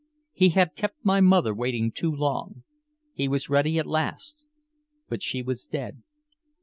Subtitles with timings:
[0.33, 2.63] He had kept my mother waiting too long,
[3.13, 4.47] he was ready at last
[5.07, 6.01] but she was dead.